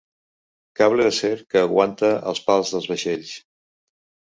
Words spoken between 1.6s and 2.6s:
aguanta els